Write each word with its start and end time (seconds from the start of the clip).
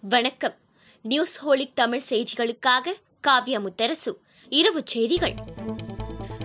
வணக்கம். 0.00 0.54
News 1.02 1.46
holic 1.46 1.74
Tamil 1.74 2.00
செய்திகளுக்காக 2.10 2.92
காவ்யா 3.28 3.60
முத்தரசு. 3.60 4.14
இரவு 4.48 4.82
செய்திகள். 4.84 5.34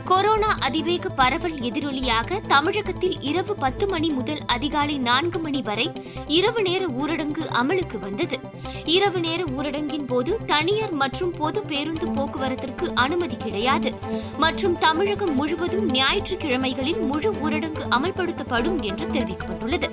கொரோனா 0.05 0.57
அதிவேக 0.59 1.09
பரவல் 1.09 1.53
எதிரொலியாக 1.53 2.41
தமிழகத்தில் 2.47 3.21
இரவு 3.21 3.55
பத்து 3.55 3.87
மணி 3.87 4.09
முதல் 4.09 4.39
அதிகாலை 4.45 4.97
நான்கு 4.97 5.39
மணி 5.39 5.61
வரை 5.61 5.91
இரவு 6.27 6.61
நேர 6.61 6.85
ஊரடங்கு 6.85 7.45
அமலுக்கு 7.61 7.99
வந்தது. 7.99 8.39
இரவு 8.85 9.19
நேர 9.19 9.43
ஊரடங்கின் 9.43 10.05
போது 10.05 10.45
தனியார் 10.45 10.91
மற்றும் 10.91 11.31
பொது 11.31 11.61
பேருந்து 11.61 12.09
போக்குவரத்திற்கு 12.09 12.91
அனுமதி 12.95 13.37
கிடையாது. 13.37 13.93
மற்றும் 14.37 14.77
தமிழகம் 14.77 15.35
முழுவதும் 15.35 15.91
ஞாயிற்றுக்கிழமைகளில் 15.91 16.99
முழு 16.99 17.33
ஊரடங்கு 17.33 17.85
அமல்படுத்தப்படும் 17.91 18.81
என்று 18.81 19.07
தெரிவிக்கப்பட்டுள்ளது. 19.07 19.91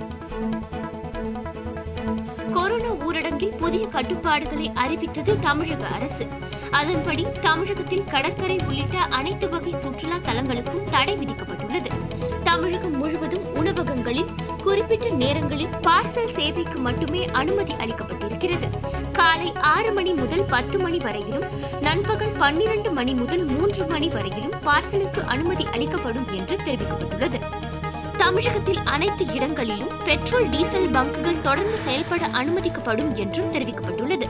கொரோனா 2.55 2.91
ஊரடங்கில் 3.07 3.57
புதிய 3.57 3.87
கட்டுப்பாடுகளை 3.87 4.71
அறிவித்தது 4.73 5.39
தமிழக 5.39 5.87
அரசு. 5.87 6.27
அதன்படி 6.71 7.25
தமிழகத்தில் 7.41 8.05
கடற்கரை 8.05 8.59
உள்ளிட்ட 8.67 8.97
அனைத்து 8.99 9.49
வகை 9.49 9.71
சுற்றுலா 9.71 10.15
தலங்களுக்கும் 10.15 10.83
தடை 10.91 11.17
விதிக்கப்பட்டுள்ளது. 11.17 11.91
தமிழகம் 12.43 12.97
முழுவதும் 12.97 13.55
உணவகங்களில் 13.55 14.31
குறிப்பிட்ட 14.63 15.09
நேரங்களில் 15.09 15.67
பார்சல் 15.67 16.33
சேவைக்கு 16.37 16.79
மட்டுமே 16.79 17.25
அனுமதி 17.31 17.73
அளிக்கப்பட்டிருக்கிறது. 17.73 18.69
காலை 19.11 19.53
ஆறு 19.59 19.93
மணி 19.93 20.13
முதல் 20.13 20.45
பத்து 20.45 20.79
மணி 20.79 20.97
வரையிலும் 20.97 21.47
நண்பகல் 21.81 22.35
பன்னிரண்டு 22.37 22.91
மணி 22.91 23.13
முதல் 23.13 23.43
மூன்று 23.43 23.85
மணி 23.85 24.09
வரையிலும் 24.09 24.57
பார்சலுக்கு 24.61 25.19
அனுமதி 25.25 25.67
அளிக்கப்படும் 25.71 26.29
என்று 26.31 26.57
தெரிவிக்கப்பட்டுள்ளது. 26.57 27.41
தமிழகத்தில் 28.31 28.79
அனைத்து 28.83 29.23
இடங்களிலும் 29.33 29.89
பெட்ரோல் 30.05 30.49
டீசல் 30.49 30.87
பங்குகள் 30.89 31.41
தொடர்ந்து 31.41 31.77
செயல்பட 31.77 32.27
அனுமதிக்கப்படும் 32.27 33.13
என்றும் 33.13 33.51
தெரிவிக்கப்பட்டுள்ளது. 33.51 34.27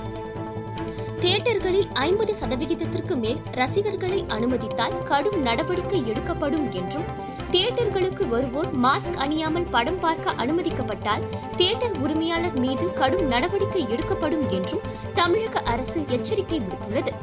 தியேட்டர்களில் 1.20 1.90
ஐம்பது 1.94 2.36
சதவிகிதத்திற்கு 2.36 3.16
மேல் 3.16 3.42
ரசிகர்களை 3.52 4.26
அனுமதித்தால் 4.28 5.04
கடும் 5.04 5.42
நடவடிக்கை 5.42 6.08
எடுக்கப்படும் 6.08 6.72
என்றும் 6.72 7.04
தியேட்டர்களுக்கு 7.52 8.28
வருவோர் 8.28 8.72
மாஸ்க் 8.78 9.20
அணியாமல் 9.26 9.70
படம் 9.70 10.00
பார்க்க 10.00 10.32
அனுமதிக்கப்பட்டால் 10.32 11.28
தியேட்டர் 11.56 11.98
உரிமையாளர் 12.00 12.60
மீது 12.60 12.94
கடும் 12.94 13.28
நடவடிக்கை 13.28 13.90
எடுக்கப்படும் 13.90 14.50
என்றும் 14.50 14.82
தமிழக 15.14 15.60
அரசு 15.60 16.04
எச்சரிக்கை 16.08 16.62
விடுத்துள்ளது. 16.62 17.14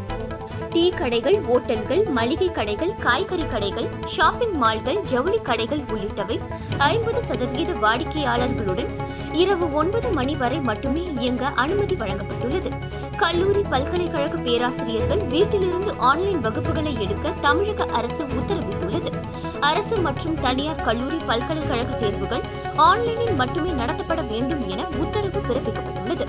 டீ 0.70 0.90
கடைகள் 0.90 1.38
ஓட்டல்கள் 1.44 2.02
மளிகை 2.08 2.50
கடைகள் 2.50 2.94
காய்கறி 2.98 3.42
கடைகள் 3.42 3.88
ஷாப்பிங் 4.06 4.56
மால்கள் 4.56 5.00
ஜவுளி 5.04 5.38
கடைகள் 5.42 5.82
உள்ளிட்டவை 5.92 6.38
ஐம்பது 6.78 7.22
சதவீத 7.22 7.72
வாடிக்கையாளர்களுடன் 7.72 8.90
இரவு 9.32 9.72
ஒன்பது 9.72 10.10
மணி 10.10 10.36
வரை 10.36 10.60
மட்டுமே 10.60 11.02
இயங்க 11.20 11.46
அனுமதி 11.46 11.94
வழங்கப்பட்டுள்ளது. 11.94 12.70
கல்லூரி 13.16 13.62
பல்கலைக்கழக 13.68 14.36
பேராசிரியர்கள் 14.36 15.22
வீட்டிலிருந்து 15.26 15.94
ஆன்லைன் 15.98 16.44
வகுப்புகளை 16.44 17.00
எடுக்க 17.00 17.30
தமிழக 17.30 17.84
அரசு 17.84 18.24
உத்தரவிட்டுள்ளது. 18.24 19.12
அரசு 19.60 19.96
மற்றும் 19.96 20.40
தனியார் 20.40 20.82
கல்லூரி 20.82 21.16
பல்கலைக்கழக 21.26 21.92
தேர்வுகள் 21.92 22.44
ஆன்லைனில் 22.76 23.34
மட்டுமே 23.34 23.70
நடத்தப்பட 23.70 24.22
வேண்டும் 24.28 24.68
என 24.68 24.86
உத்தரவு 24.98 25.40
பிறப்பிக்கப்பட்டுள்ளது. 25.48 26.27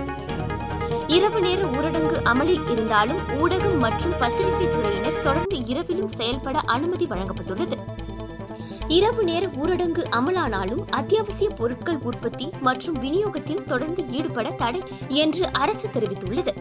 இரவு 1.13 1.39
நேர 1.41 1.61
ஊரடங்கு 1.63 2.17
அமலில் 2.23 2.65
இருந்தாலும் 2.69 3.21
ஊடகம் 3.41 3.77
மற்றும் 3.77 4.13
பத்திரிகை 4.19 4.67
துறையினர் 4.67 5.21
தொடர்ந்து 5.21 5.65
இரவிலும் 5.65 6.07
செயல்பட 6.07 6.59
அனுமதி 6.59 7.05
வழங்கப்பட்டுள்ளது. 7.05 7.77
இரவு 8.87 9.23
நேர 9.23 9.45
ஊரடங்கு 9.47 10.03
அமலானாலும் 10.11 10.83
அத்தியாவசிய 10.89 11.49
பொருட்கள் 11.49 11.99
உற்பத்தி 12.03 12.49
மற்றும் 12.61 12.99
விநியோகத்தில் 12.99 13.65
தொடர்ந்து 13.65 14.07
ஈடுபட 14.07 14.49
தடை 14.51 14.83
என்று 15.07 15.49
அரசு 15.53 15.87
தெரிவித்துள்ளது. 15.87 16.53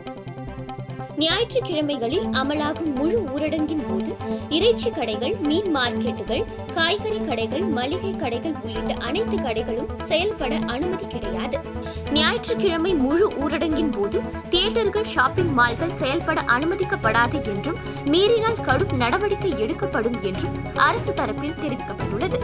ஞாயிற்றுக்கிழமைகளில் 1.22 2.26
அமலாகும் 2.40 2.92
முழு 2.94 3.16
ஊரடங்கின் 3.34 3.82
போது 3.88 4.10
இறைச்சி 4.48 4.90
கடைகள் 4.90 5.34
மீன் 5.36 5.76
மார்க்கெட்டுகள் 5.76 6.44
காய்கறி 6.74 7.20
கடைகள் 7.28 7.64
மளிகை 7.78 8.16
கடைகள் 8.16 8.54
உள்ளிட்ட 8.62 8.94
அனைத்து 8.94 9.36
கடைகளும் 9.36 9.90
செயல்பட 10.02 10.56
அனுமதி 10.66 11.06
கிடையாது. 11.06 11.58
ஞாயிற்றுக்கிழமை 12.12 12.94
முழு 12.94 13.28
ஊரடங்கின் 13.42 13.92
போது 13.96 14.20
தியேட்டர்கள் 14.48 15.10
ஷாப்பிங் 15.14 15.52
மால்கள் 15.52 15.98
செயல்பட 16.02 16.40
அனுமதிக்கப்படாது 16.56 17.40
என்றும் 17.54 17.82
மீறினால் 18.04 18.60
கடும் 18.60 18.96
நடவடிக்கை 18.96 19.52
எடுக்கப்படும் 19.60 20.18
என்றும் 20.22 20.56
அரசு 20.74 21.14
தரப்பில் 21.14 21.60
தெரிவிக்கப்பட்டுள்ளது. 21.64 22.40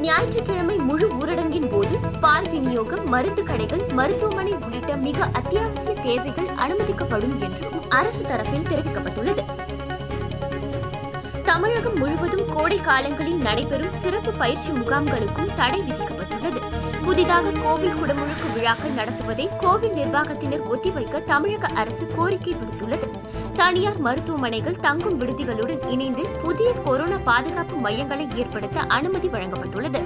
ஞாயிற்றுக்கிழமை 0.00 0.76
முழு 0.76 1.06
ஊரடங்கின் 1.08 1.68
போது 1.68 1.98
பால் 2.20 2.50
விநியோகம் 2.50 3.08
மருந்து 3.08 3.42
கடைகள் 3.42 3.92
மருத்துவமனை 3.92 4.52
உள்ளிட்ட 4.52 4.96
மிக 4.96 5.24
அத்தியாவசிய 5.24 5.94
தேவைகள் 5.94 6.46
அனுமதிக்கப்படும் 6.46 7.38
என்றும் 7.38 7.90
அரசு 7.90 8.24
தரப்பில் 8.24 8.68
தெரிவிக்கப்பட்டுள்ளது. 8.68 9.44
தமிழகம் 11.44 11.98
முழுவதும் 11.98 12.52
கோடை 12.52 12.80
காலங்களில் 12.80 13.36
நடைபெறும் 13.36 13.92
சிறப்பு 13.92 14.32
பயிற்சி 14.32 14.72
முகாம்களுக்கும் 14.72 15.54
தடை 15.54 15.80
விதிக்கப்பட்டுள்ளது. 15.80 16.69
புதிதாக 17.04 17.50
கோவில் 17.50 17.94
குடமுழுக்கு 17.94 18.52
விழாக்கள் 18.54 18.90
நடத்துவதை 18.90 19.48
கோவில் 19.60 19.90
நிர்வாகத்தினர் 19.90 20.62
ஒத்திவைக்க 20.70 21.24
தமிழக 21.24 21.66
அரசு 21.66 22.06
கோரிக்கை 22.06 22.54
விடுத்துள்ளது. 22.54 23.10
தனியார் 23.54 23.98
மருத்துவமனைகள் 23.98 24.80
தங்கும் 24.80 25.20
விடுதிகளுடன் 25.20 25.88
இணைந்து 25.88 26.26
புதிய 26.26 26.72
கொரோனா 26.72 27.18
பாதுகாப்பு 27.24 27.76
மையங்களை 27.76 28.28
ஏற்படுத்த 28.34 28.80
அனுமதி 28.80 29.28
வழங்கப்பட்டுள்ளது. 29.28 30.02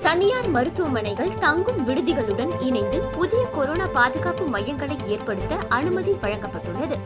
தனியார் 0.00 0.48
மருத்துவமனைகள் 0.48 1.38
தங்கும் 1.38 1.86
விடுதிகளுடன் 1.86 2.62
இணைந்து 2.62 3.00
புதிய 3.00 3.44
கொரோனா 3.44 3.86
பாதுகாப்பு 3.86 4.44
மையங்களை 4.44 4.96
ஏற்படுத்த 5.06 5.54
அனுமதி 5.68 6.10
வழங்கப்பட்டுள்ளது. 6.10 6.96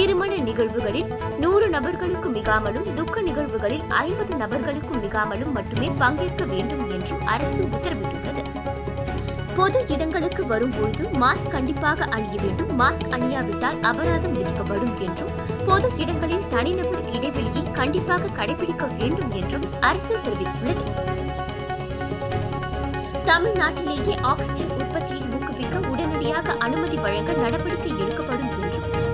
திருமண 0.00 0.36
நிகழ்வுகளில் 0.36 1.14
நூறு 1.38 1.68
நபர்களுக்கு 1.68 2.28
மிகாமலும் 2.28 2.92
துக்க 2.92 3.20
நிகழ்வுகளில் 3.20 3.82
ஐம்பது 3.88 4.34
நபர்களுக்கு 4.34 4.94
மிகாமலும் 4.94 5.50
மட்டுமே 5.52 5.90
பங்கேற்க 5.98 6.44
வேண்டும் 6.44 6.90
என்றும் 6.90 7.26
அரசு 7.26 7.62
உத்தரவிட்டுள்ளது. 7.62 8.42
பொது 9.54 9.84
இடங்களுக்கு 9.88 10.46
வரும்பொழுது 10.46 11.04
மாஸ்க் 11.04 11.48
கண்டிப்பாக 11.48 12.04
அணிய 12.04 12.42
வேண்டும். 12.42 12.80
மாஸ்க் 12.80 13.10
அணியாவிட்டால் 13.10 13.80
அபராதம் 13.80 14.32
விதிக்கப்படும் 14.32 15.00
என்றும் 15.00 15.30
பொது 15.66 15.90
இடங்களில் 15.96 16.48
தனிநபர் 16.48 17.12
இடைவெளியை 17.12 17.70
கண்டிப்பாக 17.70 18.26
கடைபிடிக்க 18.26 18.96
வேண்டும் 18.96 19.30
என்றும் 19.30 19.62
அரசு 19.80 20.16
தெரிவித்துள்ளது. 20.16 20.84
தமிழ்நாட்டிலேயே 23.24 24.20
ஆக்சிஜன் 24.20 24.70
உற்பத்தியை 24.70 25.22
ஊக்குவிக்க 25.22 25.88
உடனடியாக 25.88 26.52
அனுமதி 26.52 26.96
வழங்க 26.96 27.32
நடவடிக்கை 27.32 27.69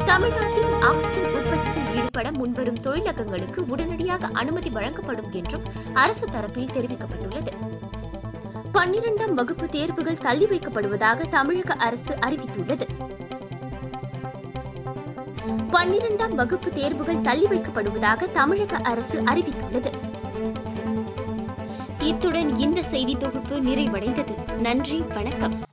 தமிழ்நாட்டில் 0.06 0.72
ஆக்சிஜன் 0.81 1.33
உற்பத்தியில் 1.33 1.97
ஈடுபட 1.97 2.33
முன்வரும் 2.33 2.81
தொழிலகங்களுக்கு 2.81 3.61
உடனடியாக 3.69 4.28
அனுமதி 4.33 4.71
வழங்கப்படும் 4.71 5.33
என்றும் 5.33 5.62
அரசு 5.94 6.27
தரப்பில் 6.27 6.75
தெரிவிக்கப்பட்டுள்ளது. 6.77 7.53
பன்னிரண்டாம் 8.72 9.34
வகுப்பு 9.34 9.69
தேர்வுகள் 9.69 10.19
தள்ளி 10.19 10.47
வைக்கப்படுவதாக 10.47 11.28
தமிழக 11.28 11.75
அரசு 11.75 12.15
அறிவித்துள்ளது. 12.15 12.87
பன்னிரண்டாம் 15.71 16.34
வகுப்பு 16.34 16.73
தேர்வுகள் 16.73 17.21
தள்ளி 17.21 17.47
வைக்கப்படுவதாக 17.47 18.31
தமிழக 18.33 18.77
அரசு 18.77 19.21
அறிவித்துள்ளது. 19.21 19.93
இத்துடன் 22.00 22.56
இந்த 22.56 22.83
செய்தி 22.83 23.17
தொகுப்பு 23.17 23.61
நிறைவடைந்தது. 23.61 24.56
நன்றி 24.59 25.03
வணக்கம். 25.15 25.66